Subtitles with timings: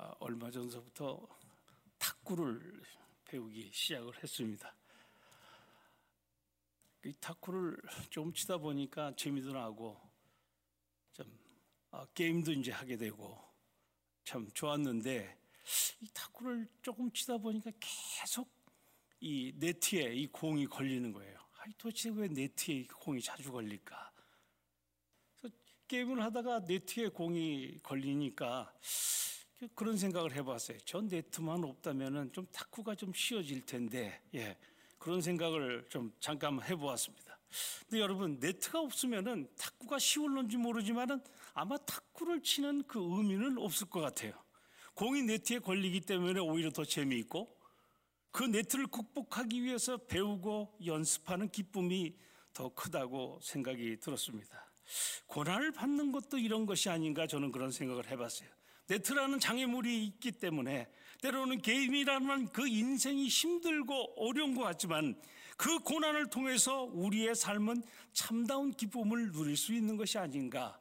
[0.00, 1.26] 아, 얼마 전서부터
[1.98, 2.82] 탁구를
[3.24, 4.72] 배우기 시작을 했습니다.
[7.04, 7.76] 이 탁구를
[8.08, 10.00] 좀 치다 보니까 재미도 나고
[11.12, 11.26] 좀
[11.90, 13.42] 아, 게임도 이제 하게 되고
[14.22, 15.36] 참 좋았는데
[16.00, 18.48] 이 탁구를 조금 치다 보니까 계속
[19.18, 21.40] 이 네트에 이 공이 걸리는 거예요.
[21.58, 24.12] 아이 도대체 왜 네트에 공이 자주 걸릴까?
[25.40, 25.56] 그래서
[25.88, 28.72] 게임을 하다가 네트에 공이 걸리니까
[29.74, 30.78] 그런 생각을 해봤어요.
[30.84, 34.56] 전 네트만 없다면은 좀 탁구가 좀 쉬워질 텐데, 예.
[34.98, 37.38] 그런 생각을 좀 잠깐 해보았습니다.
[37.88, 41.20] 근데 여러분, 네트가 없으면은 탁구가 쉬울런지 모르지만은
[41.54, 44.32] 아마 탁구를 치는 그 의미는 없을 것 같아요.
[44.94, 47.56] 공이 네트에 걸리기 때문에 오히려 더 재미있고
[48.32, 52.16] 그 네트를 극복하기 위해서 배우고 연습하는 기쁨이
[52.52, 54.70] 더 크다고 생각이 들었습니다.
[55.26, 58.57] 고난을 받는 것도 이런 것이 아닌가 저는 그런 생각을 해봤어요.
[58.88, 60.88] 네트라는 장애물이 있기 때문에
[61.20, 65.20] 때로는 게임이라는 그 인생이 힘들고 어려운 것 같지만
[65.56, 67.82] 그 고난을 통해서 우리의 삶은
[68.12, 70.80] 참다운 기쁨을 누릴 수 있는 것이 아닌가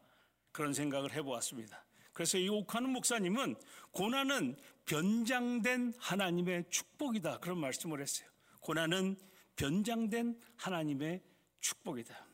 [0.52, 1.84] 그런 생각을 해보았습니다.
[2.14, 3.56] 그래서 이 옥하는 목사님은
[3.92, 8.30] 고난은 변장된 하나님의 축복이다 그런 말씀을 했어요.
[8.60, 9.18] 고난은
[9.56, 11.22] 변장된 하나님의
[11.60, 12.28] 축복이다.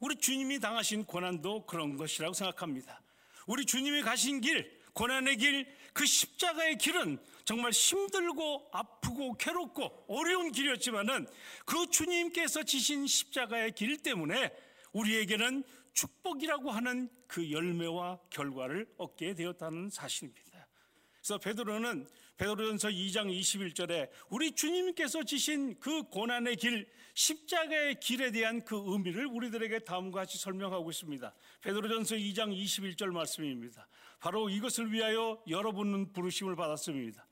[0.00, 3.00] 우리 주님이 당하신 고난도 그런 것이라고 생각합니다.
[3.46, 11.26] 우리 주님이 가신 길, 고난의 길, 그 십자가의 길은 정말 힘들고 아프고 괴롭고 어려운 길이었지만은
[11.64, 14.52] 그 주님께서 지신 십자가의 길 때문에
[14.92, 20.66] 우리에게는 축복이라고 하는 그 열매와 결과를 얻게 되었다는 사실입니다.
[21.14, 22.06] 그래서 베드로는
[22.36, 29.80] 베드로전서 2장 21절에 우리 주님께서 지신 그 고난의 길, 십자가의 길에 대한 그 의미를 우리들에게
[29.80, 31.34] 다음과 같이 설명하고 있습니다.
[31.62, 33.88] 베드로전서 2장 21절 말씀입니다.
[34.20, 37.26] 바로 이것을 위하여 여러분은 부르심을 받았습니다.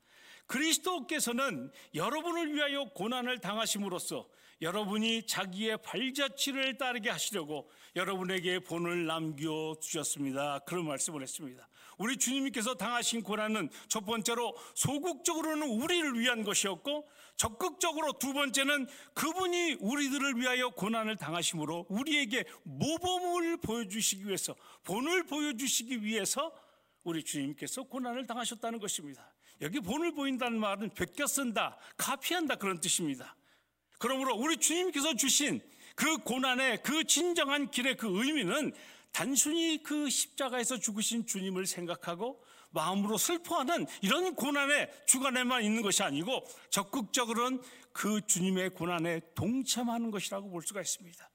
[0.47, 4.27] 그리스도께서는 여러분을 위하여 고난을 당하심으로써
[4.61, 10.59] 여러분이 자기의 발자취를 따르게 하시려고 여러분에게 본을 남겨 주셨습니다.
[10.59, 11.67] 그런 말씀을 했습니다.
[11.97, 20.37] 우리 주님께서 당하신 고난은 첫 번째로 소극적으로는 우리를 위한 것이었고 적극적으로 두 번째는 그분이 우리들을
[20.37, 26.51] 위하여 고난을 당하심으로 우리에게 모범을 보여주시기 위해서 본을 보여주시기 위해서
[27.03, 29.33] 우리 주님께서 고난을 당하셨다는 것입니다.
[29.61, 33.35] 여기 본을 보인다는 말은 베껴 쓴다, 카피한다 그런 뜻입니다.
[33.99, 35.61] 그러므로 우리 주님께서 주신
[35.95, 38.73] 그 고난의 그 진정한 길의 그 의미는
[39.15, 47.61] 단순히 그 십자가에서 죽으신 주님을 생각하고 마음으로 슬퍼하는 이런 고난의 주관에만 있는 것이 아니고 적극적으로는
[47.93, 51.29] 그 주님의 고난에 동참하는 것이라고 볼 수가 있습니다.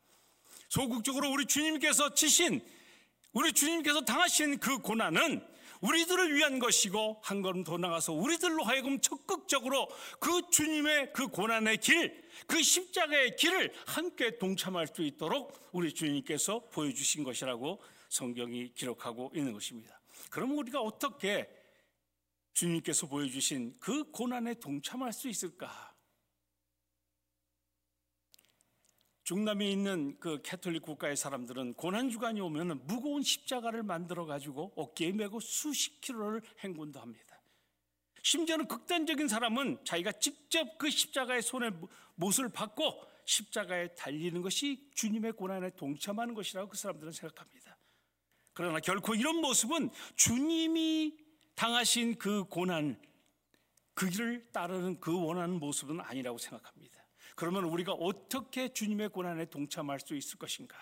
[0.68, 2.60] 소극적으로 우리 주님께서 지신
[3.32, 5.42] 우리 주님께서 당하신 그 고난은
[5.80, 12.22] 우리들을 위한 것이고 한 걸음 더 나가서 우리들로 하여금 적극적으로 그 주님의 그 고난의 길,
[12.46, 20.00] 그 십자가의 길을 함께 동참할 수 있도록 우리 주님께서 보여주신 것이라고 성경이 기록하고 있는 것입니다.
[20.30, 21.48] 그럼 우리가 어떻게
[22.52, 25.89] 주님께서 보여주신 그 고난에 동참할 수 있을까?
[29.30, 35.38] 중남에 있는 그 캐톨릭 국가의 사람들은 고난 주간이 오면 무거운 십자가를 만들어 가지고 어깨에 메고
[35.38, 37.41] 수십 킬로를 행군도 합니다.
[38.24, 41.70] 심지어는 극단적인 사람은 자기가 직접 그 십자가의 손에
[42.16, 47.78] 못을 받고 십자가에 달리는 것이 주님의 고난에 동참하는 것이라고 그 사람들은 생각합니다.
[48.52, 51.16] 그러나 결코 이런 모습은 주님이
[51.54, 53.00] 당하신 그 고난,
[53.94, 56.99] 그 길을 따르는 그 원하는 모습은 아니라고 생각합니다.
[57.40, 60.76] 그러면 우리가 어떻게 주님의 고난에 동참할 수 있을 것인가?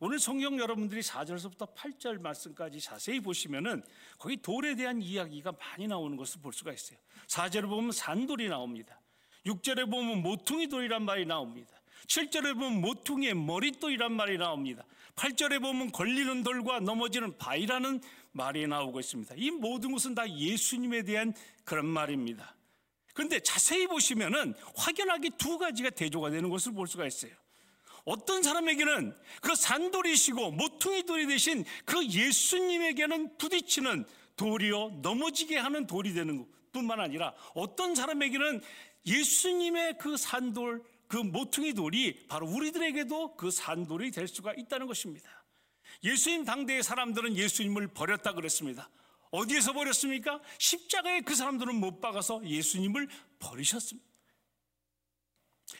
[0.00, 3.84] 오늘 성경 여러분들이 4절에서부터 8절 말씀까지 자세히 보시면은
[4.18, 6.98] 거기 돌에 대한 이야기가 많이 나오는 것을 볼 수가 있어요.
[7.28, 9.00] 4절에 보면 산돌이 나옵니다.
[9.46, 11.80] 6절에 보면 모퉁이 돌이란 말이 나옵니다.
[12.08, 14.84] 7절에 보면 모퉁이의 머릿돌이란 말이 나옵니다.
[15.14, 18.00] 8절에 보면 걸리는 돌과 넘어지는 바위라는
[18.32, 19.36] 말이 나오고 있습니다.
[19.38, 21.32] 이 모든 것은 다 예수님에 대한
[21.64, 22.55] 그런 말입니다.
[23.16, 27.32] 그런데 자세히 보시면은 확연하게 두 가지가 대조가 되는 것을 볼 수가 있어요.
[28.04, 34.04] 어떤 사람에게는 그 산돌이시고 모퉁이 돌이 대신 그 예수님에게는 부딪히는
[34.36, 38.60] 돌이요 넘어지게 하는 돌이 되는 것 뿐만 아니라 어떤 사람에게는
[39.06, 45.42] 예수님의 그 산돌 그 모퉁이 돌이 바로 우리들에게도 그 산돌이 될 수가 있다는 것입니다.
[46.04, 48.90] 예수님 당대의 사람들은 예수님을 버렸다 그랬습니다.
[49.30, 50.40] 어디에서 버렸습니까?
[50.58, 53.08] 십자가에 그 사람들은 못 박아서 예수님을
[53.38, 54.06] 버리셨습니다.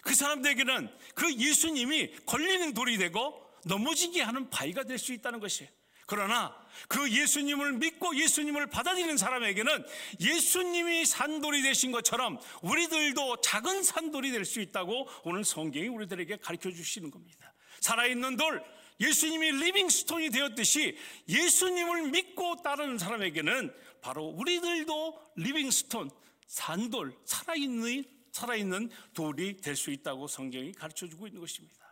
[0.02, 5.70] 그 사람들에게는 그 예수님이 걸리는 돌이 되고 넘어지게 하는 바위가 될 수 있다는 것이에요.
[6.08, 6.56] 그러나
[6.88, 9.84] 그 예수님을 믿고 예수님을 받아들이는 사람에게는
[10.20, 17.10] 예수님이 산돌이 되신 것처럼 우리들도 작은 산돌이 될 수 있다고 오늘 성경이 우리들에게 가르쳐 주시는
[17.10, 17.52] 겁니다.
[17.80, 18.62] 살아있는 돌,
[19.00, 20.96] 예수님이 living stone이 되었듯이
[21.28, 26.10] 예수님을 믿고 따르는 사람에게는 바로 우리들도 living stone,
[26.46, 31.86] 산돌, 살아있는, 살아있는 돌이 될 수 있다고 성경이 가르쳐 주고 있는 것입니다.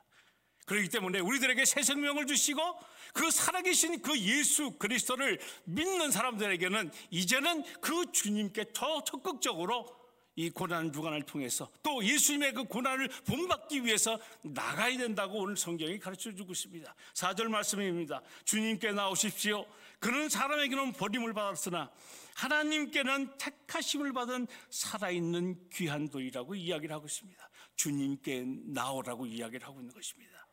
[0.66, 2.60] 그렇기 때문에 우리들에게 새 생명을 주시고
[3.12, 10.03] 그 살아계신 그 예수 그리스도를 믿는 사람들에게는 이제는 그 주님께 더 적극적으로
[10.36, 16.32] 이 고난 주간을 통해서 또 예수님의 그 고난을 본받기 위해서 나가야 된다고 오늘 성경이 가르쳐
[16.34, 16.94] 주고 있습니다.
[17.14, 18.20] 4절 말씀입니다.
[18.44, 19.64] 주님께 나오십시오.
[20.00, 21.90] 그는 사람에게는 버림을 받았으나
[22.34, 27.50] 하나님께는 택하심을 받은 살아있는 귀한 돌이라고 이야기를 하고 있습니다.
[27.76, 30.46] 주님께 나오라고 이야기를 하고 있는 것입니다.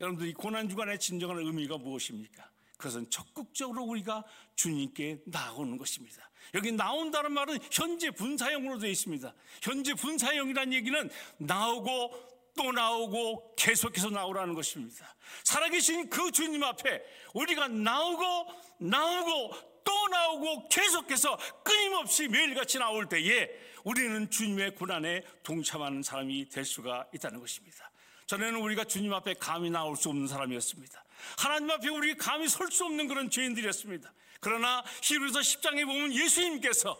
[0.00, 2.51] 여러분들 이 고난 주간의 진정한 의미가 무엇입니까?
[2.82, 4.24] 그것은 적극적으로 우리가
[4.56, 6.28] 주님께 나오는 것입니다.
[6.54, 9.32] 여기 나온다는 말은 현재 분사형으로 되어 있습니다.
[9.62, 15.14] 현재 분사형이라는 얘기는 나오고 또 나오고 계속해서 나오라는 것입니다.
[15.44, 17.02] 살아계신 그 주님 앞에
[17.34, 23.48] 우리가 나오고 나오고 또 나오고 계속해서 끊임없이 매일같이 나올 때에
[23.84, 27.90] 우리는 주님의 고난에 동참하는 사람이 될 수가 있다는 것입니다.
[28.26, 31.01] 전에는 우리가 주님 앞에 감히 나올 수 없는 사람이었습니다.
[31.38, 34.12] 하나님 앞에 우리 감히 설 수 없는 그런 죄인들이었습니다.
[34.40, 36.98] 그러나 히브리서 10장에 보면 예수님께서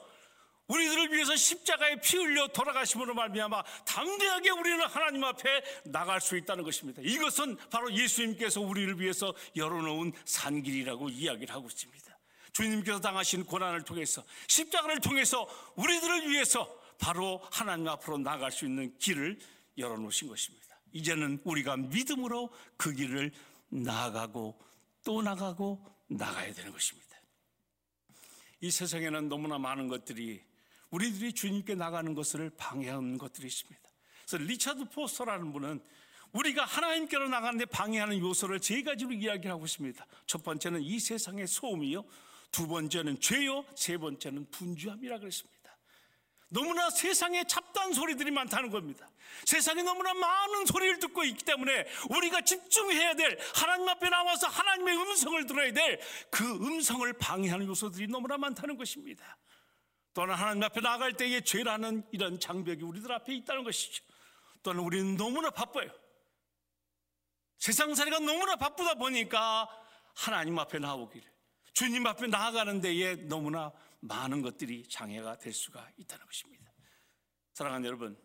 [0.68, 7.02] 우리들을 위해서 십자가에 피 흘려 돌아가심으로 말미암아 담대하게 우리는 하나님 앞에 나갈 수 있다는 것입니다.
[7.04, 12.18] 이것은 바로 예수님께서 우리를 위해서 열어놓은 산길이라고 이야기를 하고 있습니다.
[12.52, 19.38] 주님께서 당하신 고난을 통해서 십자가를 통해서 우리들을 위해서 바로 하나님 앞으로 나갈 수 있는 길을
[19.78, 20.78] 열어놓으신 것입니다.
[20.92, 23.32] 이제는 우리가 믿음으로 그 길을
[23.72, 24.60] 나아가고
[25.04, 27.08] 또 나가고 나가야 되는 것입니다.
[28.60, 30.42] 이 세상에는 너무나 많은 것들이
[30.90, 33.80] 우리들이 주님께 나가는 것을 방해하는 것들이 있습니다.
[34.26, 35.82] 그래서 리차드 포스터라는 분은
[36.32, 40.06] 우리가 하나님께로 나가는데 방해하는 요소를 세 가지로 이야기하고 있습니다.
[40.26, 42.04] 첫 번째는 이 세상의 소음이요.
[42.50, 43.64] 두 번째는 죄요.
[43.74, 45.61] 세 번째는 분주함이라 그랬습니다.
[46.52, 49.08] 너무나 세상에 잡다한 소리들이 많다는 겁니다.
[49.44, 55.46] 세상에 너무나 많은 소리를 듣고 있기 때문에 우리가 집중해야 될 하나님 앞에 나와서 하나님의 음성을
[55.46, 56.00] 들어야 될
[56.30, 59.38] 그 음성을 방해하는 요소들이 너무나 많다는 것입니다.
[60.14, 64.04] 또는 하나님 앞에 나갈 때에 죄라는 이런 장벽이 우리들 앞에 있다는 것이죠.
[64.62, 65.90] 또는 우리는 너무나 바빠요.
[67.58, 69.68] 세상 살이가 너무나 바쁘다 보니까
[70.14, 71.26] 하나님 앞에 나오기를
[71.72, 73.72] 주님 앞에 나아가는 데에 너무나
[74.02, 76.72] 많은 것들이 장애가 될 수가 있다는 것입니다.
[77.54, 78.18] 사랑하는 여러분,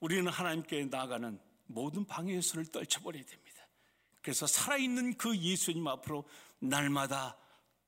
[0.00, 3.68] 우리는 하나님께 나아가는 모든 방해 요소를 떨쳐버려야 됩니다.
[4.22, 6.28] 그래서 살아있는 그 예수님 앞으로
[6.58, 7.38] 날마다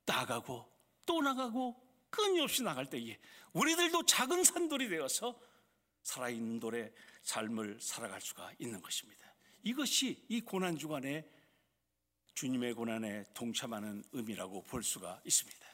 [0.07, 0.71] 나가고
[1.05, 1.77] 또 나가고
[2.11, 3.19] 끊임없이 나갈 때에
[3.53, 5.39] 우리들도 작은 산돌이 되어서
[6.03, 6.93] 살아있는 돌의
[7.23, 9.35] 삶을 살아갈 수가 있는 것입니다.
[9.65, 11.29] 이것이 이 고난 주간에
[12.35, 15.68] 주님의 고난에 동참하는 의미라고 볼 수가 있습니다.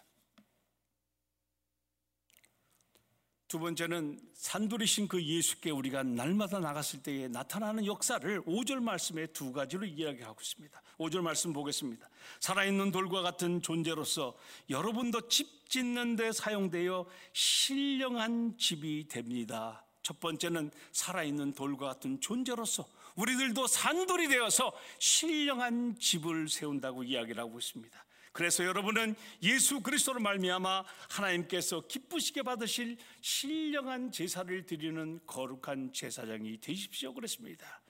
[3.54, 9.86] 두 번째는 산돌이신 그 예수께 우리가 날마다 나갔을 때에 나타나는 역사를 5절 말씀에 두 가지로
[9.86, 10.82] 이야기하고 있습니다.
[10.98, 12.10] 5절 말씀 보겠습니다.
[12.40, 14.36] 살아있는 돌과 같은 존재로서
[14.70, 19.86] 여러분도 집 짓는 데 사용되어 신령한 집이 됩니다.
[20.02, 22.84] 첫 번째는 살아있는 돌과 같은 존재로서
[23.14, 28.04] 우리들도 산돌이 되어서 신령한 집을 세운다고 이야기를 하고 있습니다.
[28.34, 29.14] 그래서 여러분은
[29.44, 37.80] 예수 그리스도로 말미암아 하나님께서 기쁘시게 받으실 신령한 제사를 드리는 거룩한 제사장이 되십시오 그랬습니다.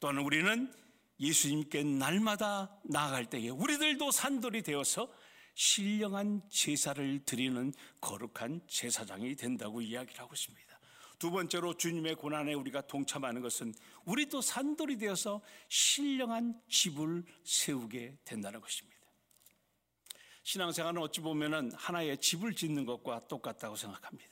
[0.00, 0.72] 또는 우리는
[1.20, 5.12] 예수님께 날마다 나아갈 때에 우리들도 산돌이 되어서
[5.52, 10.80] 신령한 제사를 드리는 거룩한 제사장이 된다고 이야기를 하고 있습니다.
[11.18, 13.74] 두 번째로 주님의 고난에 우리가 동참하는 것은
[14.06, 18.97] 우리도 산돌이 되어서 신령한 집을 세우게 된다는 것입니다.
[20.48, 24.30] 신앙생활은 어찌 보면 하나의 집을 짓는 것과 똑같다고 생각합니다.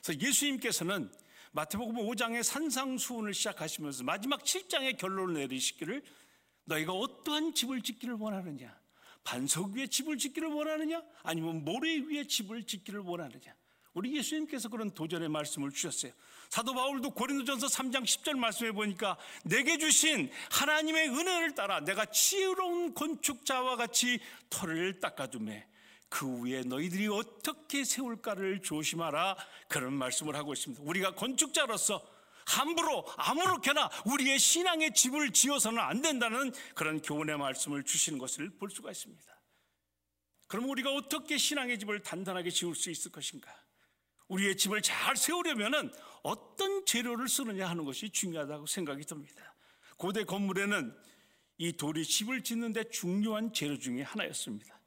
[0.00, 1.10] 그래서 예수님께서는
[1.50, 6.04] 마태복음 5장의 산상수훈을 시작하시면서 마지막 7장의 결론을 내리시기를
[6.66, 8.80] 너희가 어떠한 집을 짓기를 원하느냐?
[9.24, 11.02] 반석 위에 집을 짓기를 원하느냐?
[11.24, 13.56] 아니면 모래 위에 집을 짓기를 원하느냐?
[13.94, 16.12] 우리 예수님께서 그런 도전의 말씀을 주셨어요.
[16.50, 23.76] 사도 바울도 고린도전서 3장 10절 말씀해 보니까 내게 주신 하나님의 은혜를 따라 내가 지혜로운 건축자와
[23.76, 24.20] 같이
[24.50, 25.66] 터를 닦아두매
[26.08, 29.36] 그 위에 너희들이 어떻게 세울까를 조심하라
[29.68, 30.82] 그런 말씀을 하고 있습니다.
[30.84, 32.04] 우리가 건축자로서
[32.46, 38.90] 함부로 아무렇게나 우리의 신앙의 집을 지어서는 안 된다는 그런 교훈의 말씀을 주시는 것을 볼 수가
[38.90, 39.24] 있습니다.
[40.46, 43.63] 그럼 우리가 어떻게 신앙의 집을 단단하게 지을 수 있을 것인가?
[44.28, 49.54] 우리의 집을 잘 세우려면 어떤 재료를 쓰느냐 하는 것이 중요하다고 생각이 듭니다.
[49.96, 50.94] 고대 건물에는
[51.58, 54.80] 이 돌이 집을 짓는데 중요한 재료 중에 하나였습니다.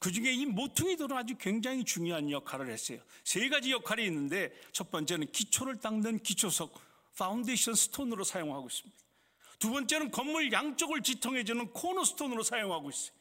[0.00, 3.00] 그 중에 이 모퉁이 돌은 아주 굉장히 중요한 역할을 했어요.
[3.22, 6.72] 세 가지 역할이 있는데 첫 번째는 기초를 닦는 기초석,
[7.18, 8.98] foundation stone으로 사용하고 있습니다.
[9.58, 13.12] 두 번째는 건물 양쪽을 지탱해주는 cornerstone으로 사용하고 있어요.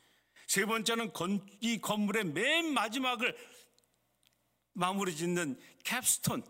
[0.48, 3.36] 세 번째는 건, 이 건물의 맨 마지막을
[4.74, 6.44] 마무리 짓는 capstone,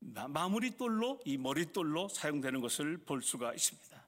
[0.00, 4.04] 마무리돌로 이 머리돌로 사용되는 것을 볼 수가 있습니다.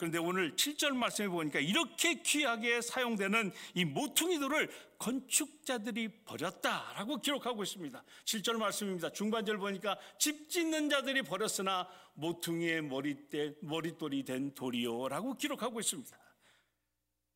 [0.00, 8.02] 그런데 오늘 7절 말씀에 보니까 이렇게 귀하게 사용되는 이 모퉁이돌을 건축자들이 버렸다라고 기록하고 있습니다.
[8.24, 9.12] 7절 말씀입니다.
[9.12, 16.18] 중반절 보니까 집 짓는 자들이 버렸으나 모퉁이의 머리대, 머리돌이 된 돌이요라고 기록하고 있습니다.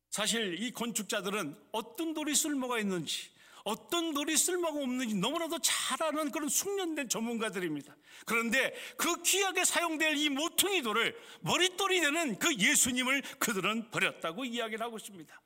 [0.09, 3.29] 사실 이 건축자들은 어떤 돌이 쓸모가 있는지
[3.65, 7.95] 어떤 돌이 쓸모가 없는지 너무나도 잘 아는 그런 숙련된 전문가들입니다.
[8.25, 14.97] 그런데 그 귀하게 사용될 이 모퉁이 돌을 머릿돌이 되는 그 예수님을 그들은 버렸다고 이야기를 하고
[14.97, 15.41] 있습니다.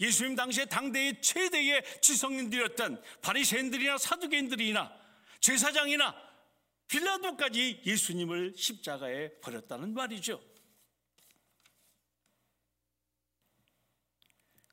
[0.00, 4.92] 예수님 당시에 당대의 최대의 지성인들이었던 바리새인들이나 사두개인들이나
[5.40, 6.14] 제사장이나
[6.88, 10.42] 빌라도까지 예수님을 십자가에 버렸다는 말이죠.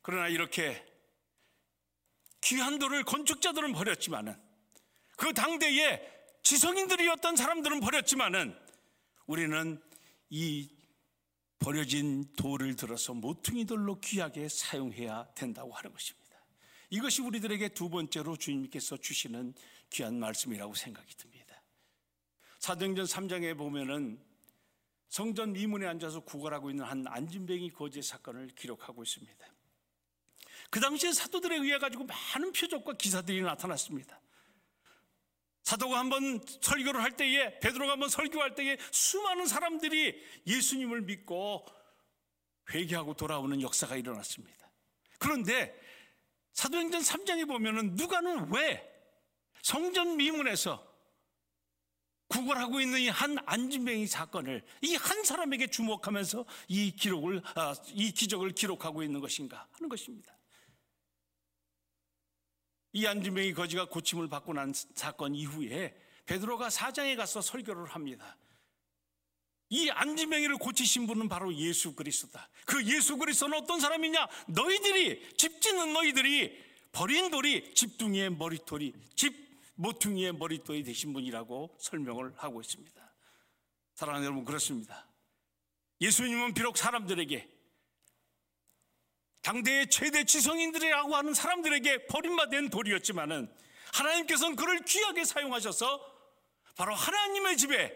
[0.02, 0.89] 그러나 이렇게
[2.42, 4.36] 귀한 돌을 건축자들은 버렸지만은
[5.18, 6.02] 그 당대에
[6.44, 8.58] 지성인들이었던 사람들은 버렸지만은
[9.28, 9.82] 우리는
[10.30, 10.70] 이
[11.60, 16.30] 버려진 돌을 들어서 모퉁이 돌로 귀하게 사용해야 된다고 하는 것입니다.
[16.90, 19.54] 이것이 우리들에게 두 번째로 주님께서 주시는
[19.90, 21.62] 귀한 말씀이라고 생각이 듭니다.
[22.60, 24.20] 사도행전 3장에 보면은
[25.10, 29.46] 성전 미문에 앉아서 구걸하고 있는 한 안진뱅이 거제 사건을 기록하고 있습니다.
[30.70, 34.20] 그 당시에 사도들에 의해 가지고 많은 표적과 기사들이 나타났습니다.
[35.64, 41.66] 사도가 한번 설교를 할 때에 베드로가 한번 설교할 때에 수많은 사람들이 예수님을 믿고
[42.72, 44.70] 회개하고 돌아오는 역사가 일어났습니다.
[45.20, 45.80] 그런데
[46.54, 48.86] 사도행전 3장에 보면은 누가는 왜
[49.62, 50.88] 성전 미문에서
[52.30, 58.52] 구걸하고 있는 이 한 안진뱅이 사건을 이 한 사람에게 주목하면서 이 기록을 아, 이 기적을
[58.52, 60.36] 기록하고 있는 것인가 하는 것입니다.
[62.94, 68.38] 이 안진뱅이 거지가 고침을 받고 난 사건 이후에 베드로가 사장에 가서 설교를 합니다.
[69.70, 72.50] 이 안진뱅이를 고치신 분은 바로 예수 그리스도다.
[72.66, 74.28] 그 예수 그리스도는 어떤 사람이냐?
[74.48, 82.62] 너희들이 집 짓는 너희들이 버린 돌이 집둥이의 머리돌이 집 모퉁이의 머리돌이 되신 분이라고 설명을 하고
[82.62, 83.14] 있습니다.
[83.94, 85.08] 사랑하는 여러분 그렇습니다.
[86.02, 87.59] 예수님은 비록 사람들에게
[89.50, 93.52] 당대의 최대 지성인들이라고 하는 사람들에게 버림받은 돌이었지만은
[93.94, 96.00] 하나님께서는 그를 귀하게 사용하셔서
[96.76, 97.92] 바로 하나님의 집에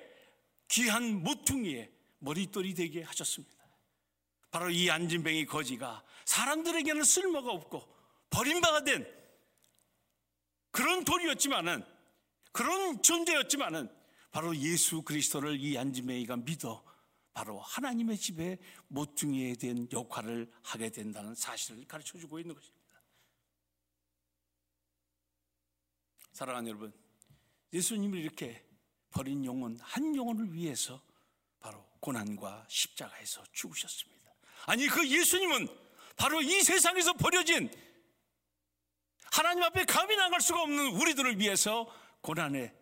[0.70, 3.54] 귀한 모퉁이에 머리돌이 되게 하셨습니다.
[4.50, 7.88] 바로 이 안진뱅이 거지가 사람들에게는 쓸모가 없고
[8.32, 9.08] 버림받아 된
[10.72, 11.86] 그런 돌이었지만은
[12.52, 13.92] 그런 존재였지만은
[14.32, 16.84] 바로 예수 그리스도를 이 안진뱅이가 믿어
[17.34, 22.84] 바로 하나님의 집에 모퉁이에 대한 역할을 하게 된다는 사실을 가르쳐 주고 있는 것입니다.
[26.32, 26.94] 사랑하는 여러분,
[27.74, 28.66] 예수님이 이렇게
[29.10, 31.02] 버린 영혼, 한 영혼을 위해서
[31.60, 34.34] 바로 고난과 십자가에서 죽으셨습니다.
[34.66, 35.68] 아니, 그 예수님은
[36.16, 37.72] 바로 이 세상에서 버려진
[39.32, 42.74] 하나님 앞에 감히 나갈 수가 없는 우리들을 위해서 고난의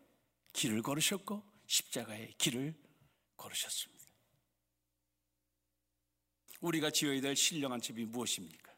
[0.53, 2.75] 길을 걸으셨고 십자가의 길을
[3.38, 4.00] 걸으셨습니다.
[6.62, 8.72] 우리가 지어야 될 신령한 집이 무엇입니까?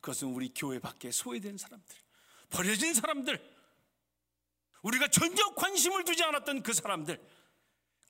[0.00, 1.96] 그것은 우리 교회 밖에 소외된 사람들,
[2.50, 3.54] 버려진 사람들,
[4.82, 7.20] 우리가 전적 관심을 두지 않았던 그 사람들,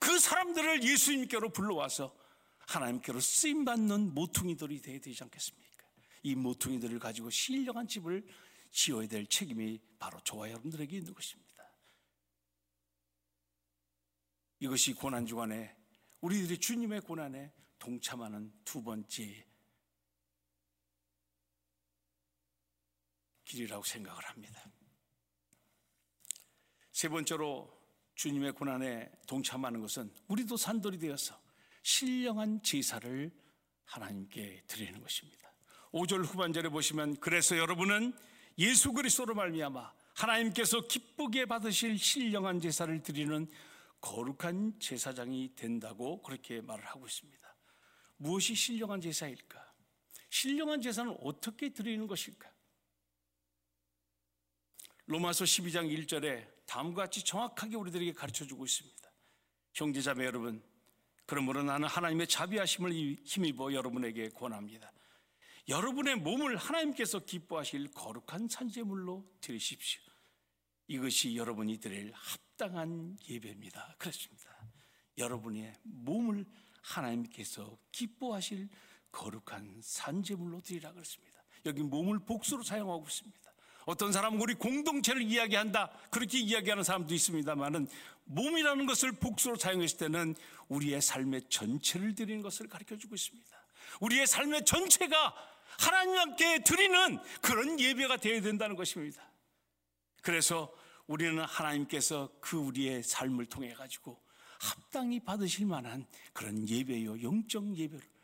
[0.00, 2.14] 그 사람들을 예수님께로 불러와서
[2.66, 5.86] 하나님께로 쓰임받는 모퉁이들이 되어야 되지 않겠습니까?
[6.24, 8.26] 이 모퉁이들을 가지고 신령한 집을
[8.72, 11.44] 지어야 될 책임이 바로 저와 여러분들에게 있는 것입니다.
[14.58, 15.76] 이것이 고난주간에
[16.20, 17.52] 우리들이 주님의 고난에
[17.84, 19.44] 동참하는 두 번째
[23.44, 24.64] 길이라고 생각을 합니다.
[26.92, 27.70] 세 번째로
[28.14, 31.38] 주님의 고난에 동참하는 것은 우리도 산돌이 되어서
[31.82, 33.30] 신령한 제사를
[33.84, 35.52] 하나님께 드리는 것입니다.
[35.92, 38.16] 5절 후반절에 보시면 그래서 여러분은
[38.56, 43.46] 예수 그리스도로 말미암아 하나님께서 기쁘게 받으실 신령한 제사를 드리는
[44.00, 47.53] 거룩한 제사장이 된다고 그렇게 말을 하고 있습니다.
[48.16, 49.74] 무엇이 신령한 제사일까?
[50.30, 52.52] 신령한 제사는 어떻게 드리는 것일까?
[55.06, 59.12] 로마서 12장 1절에 다음과 같이 정확하게 우리들에게 가르쳐 주고 있습니다.
[59.74, 60.62] 형제자매 여러분,
[61.26, 62.92] 그러므로 나는 하나님의 자비하심을
[63.24, 64.92] 힘입어 여러분에게 권합니다.
[65.68, 70.02] 여러분의 몸을 하나님께서 기뻐하실 거룩한 산재물로 드리십시오.
[70.88, 73.96] 이것이 여러분이 드릴 합당한 예배입니다.
[73.98, 74.54] 그렇습니다.
[75.16, 76.44] 여러분의 몸을
[76.84, 78.68] 하나님께서 기뻐하실
[79.10, 81.42] 거룩한 산재물로 드리라 그랬습니다.
[81.66, 83.40] 여기 몸을 복수로 사용하고 있습니다.
[83.86, 85.90] 어떤 사람은 우리 공동체를 이야기한다.
[86.10, 87.88] 그렇게 이야기하는 사람도 있습니다만은
[88.24, 90.34] 몸이라는 것을 복수로 사용했을 때는
[90.68, 93.66] 우리의 삶의 전체를 드리는 것을 가르쳐 주고 있습니다.
[94.00, 95.34] 우리의 삶의 전체가
[95.78, 99.22] 하나님께 드리는 그런 예배가 되어야 된다는 것입니다.
[100.22, 100.72] 그래서
[101.06, 104.23] 우리는 하나님께서 그 우리의 삶을 통해 가지고
[104.64, 108.14] 합당히 받으실 만한 그런 예배요, 영적 예배를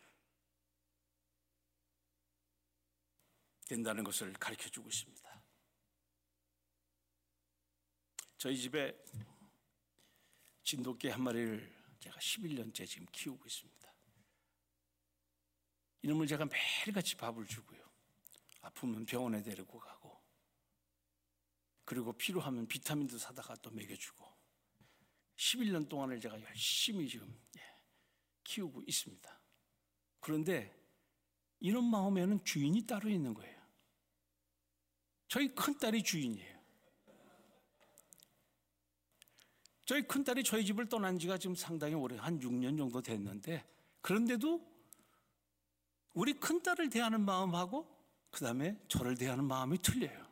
[3.67, 5.43] 된다는 것을 가르쳐 주고 있습니다.
[8.39, 8.97] 저희 집에
[10.63, 11.71] 진돗개 한 마리를
[12.01, 13.95] 제가 11년째 지금 키우고 있습니다.
[16.03, 17.79] 이놈을 제가 매일같이 밥을 주고요.
[18.63, 20.19] 아프면 병원에 데리고 가고,
[21.85, 24.40] 그리고 필요하면 비타민도 사다가 또 먹여주고,
[25.51, 27.27] 11년 동안을 제가 열심히 지금
[27.57, 27.61] 예,
[28.45, 29.41] 키우고 있습니다.
[30.21, 30.77] 그런데
[31.61, 33.61] 이놈 마음에는 주인이 따로 있는 거예요.
[35.29, 36.61] 저희 큰딸이 주인이에요.
[39.85, 43.65] 저희 큰딸이 저희 집을 떠난 지가 지금 상당히 오래, 한 6년 정도 됐는데,
[44.01, 44.65] 그런데도
[46.15, 47.89] 우리 큰딸을 대하는 마음하고,
[48.31, 50.27] 그 다음에 저를 대하는 마음이 틀려요.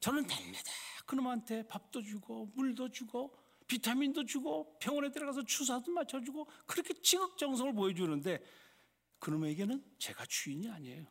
[0.00, 0.70] 저는 날마다
[1.04, 3.36] 그놈한테 밥도 주고, 물도 주고,
[3.68, 8.42] 비타민도 주고, 병원에 들어가서 주사도 맞춰주고, 그렇게 지극정성을 보여주는데,
[9.20, 11.06] 그놈에게는 제가 주인이 아니에요.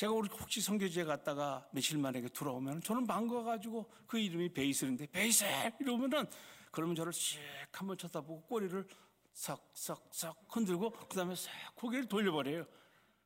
[0.00, 5.46] 제가 우리 혹시 성교지에 갔다가 며칠 만에 돌아오면 저는 반가워 가지고 그 이름이 베이슬인데 베이슬
[5.78, 6.24] 이러면은
[6.70, 7.38] 그러면 저를 씩
[7.70, 8.88] 한번 쳐다보고 꼬리를
[9.34, 12.64] 싹싹싹 흔들고 그 다음에 싹 고개를 돌려버려요.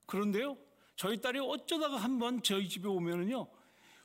[0.07, 0.59] 그런데요
[0.97, 3.47] 저희 딸이 어쩌다가 한번 저희 집에 오면은요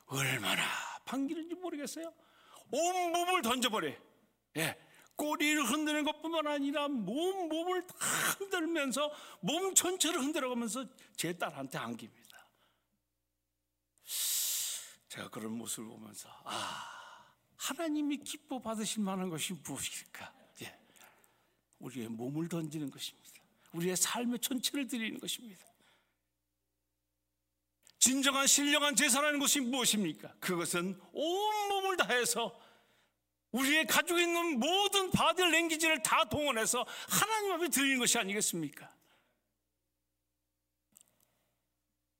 [0.05, 0.61] 얼마나
[1.05, 2.13] 반기는지 모르겠어요.
[2.71, 3.93] 온 몸을 던져버려.
[4.57, 4.77] 예.
[5.15, 7.95] 꼬리를 흔드는 것뿐만 아니라 몸 몸을 다
[8.39, 10.85] 흔들면서 몸 전체를 흔들어가면서
[11.17, 12.19] 제 딸한테 안깁니다.
[15.09, 16.85] 제가 그런 모습을 보면서 아
[17.57, 20.33] 하나님이 기뻐 받으실 만한 것이 무엇일까?
[20.61, 20.79] 예.
[21.79, 23.29] 우리의 몸을 던지는 것입니다.
[23.73, 25.68] 우리의 삶의 전체를 드리는 것입니다.
[27.99, 30.33] 진정한 신령한 제사라는 것이 무엇입니까?
[30.39, 32.57] 그것은 온 몸을 다해서
[33.51, 38.93] 우리의 가지고 있는 모든 바들 랭귀지를 다 동원해서 하나님 앞에 드리는 것이 아니겠습니까?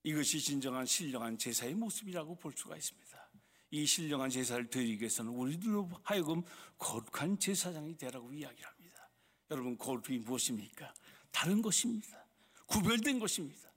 [0.04, 3.30] 이것이 진정한 신령한 제사의 모습이라고 볼 수가 있습니다.
[3.72, 6.44] 이 신령한 제사를 드리기 위해서는 우리들로 하여금
[6.78, 9.10] 거룩한 제사장이 되라고 이야기합니다.
[9.52, 10.94] 여러분 거룩이 무엇입니까?
[11.32, 12.26] 다른 것입니다.
[12.66, 13.69] 구별된 것입니다.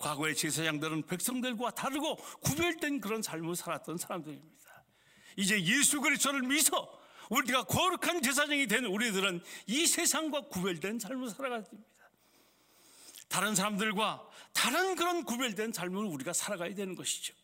[0.00, 4.84] 과거의 제사장들은 백성들과 다르고 구별된 그런 삶을 살았던 사람들입니다.
[5.36, 11.90] 이제 예수 그리스도를 믿어 우리가 거룩한 제사장이 된 우리들은 이 세상과 구별된 삶을 살아가야 됩니다.
[13.28, 17.34] 다른 사람들과 다른 그런 구별된 삶을 우리가 살아가야 되는 것이죠.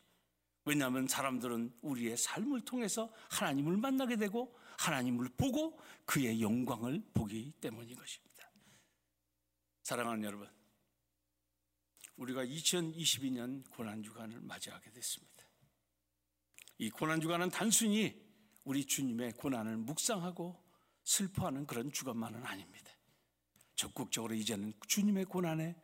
[0.65, 8.51] 왜냐하면 사람들은 우리의 삶을 통해서 하나님을 만나게 되고 하나님을 보고 그의 영광을 보기 때문인 것입니다.
[9.85, 10.56] 사랑하는 여러분,
[12.17, 15.45] 우리가 2022년 고난주간을 맞이하게 됐습니다.
[16.79, 18.21] 이 고난주간은 단순히
[18.65, 20.63] 우리 주님의 고난을 묵상하고
[21.05, 22.91] 슬퍼하는 그런 주간만은 아닙니다.
[23.77, 25.77] 적극적으로 이제는 주님의 고난에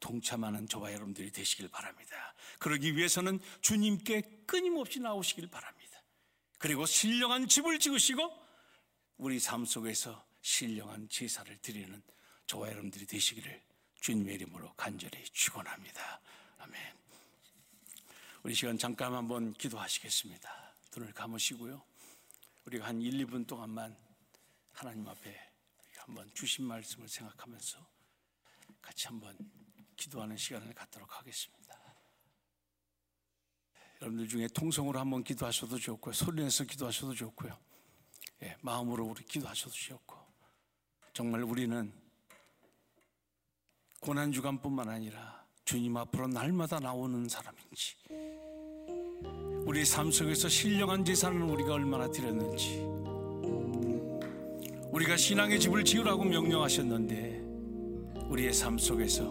[0.00, 2.34] 동참하는 저와 여러분들이 되시길 바랍니다.
[2.60, 6.02] 그러기 위해서는 주님께 끊임없이 나오시길 바랍니다.
[6.58, 8.30] 그리고 신령한 집을 지으시고
[9.16, 12.00] 우리 삶 속에서 신령한 제사를 드리는
[12.46, 13.67] 저와 여러분들이 되시기를
[14.00, 16.20] 주님의 이름으로 간절히 축원합니다.
[16.58, 16.80] 아멘.
[18.42, 20.74] 우리 시간 잠깐 한번 기도하시겠습니다.
[20.96, 21.82] 눈을 감으시고요.
[22.66, 23.96] 우리가 한 1, 2분 동안만
[24.72, 25.36] 하나님 앞에
[25.98, 27.86] 한번 주신 말씀을 생각하면서
[28.80, 29.36] 같이 한번
[29.96, 31.58] 기도하는 시간을 갖도록 하겠습니다.
[34.00, 36.12] 여러분들 중에 통성으로 한번 기도하셔도 좋고요.
[36.12, 37.58] 소리내서 기도하셔도 좋고요.
[38.42, 40.16] 예, 마음으로 우리 기도하셔도 좋고.
[41.12, 41.92] 정말 우리는
[44.00, 47.96] 고난주간뿐만 아니라 주님 앞으로 날마다 나오는 사람인지,
[49.66, 52.86] 우리 삶 속에서 신령한 제사는 우리가 얼마나 드렸는지,
[54.90, 57.42] 우리가 신앙의 집을 지으라고 명령하셨는데
[58.30, 59.24] 우리의 삶 속에서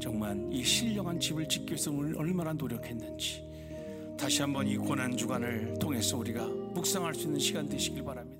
[0.00, 3.48] 정말 이 신령한 집을 짓기 위해서 얼마나 노력했는지
[4.18, 8.39] 다시 한번 이 고난 주간을 통해서 우리가 묵상할 수 있는 시간 되시길 바랍니다.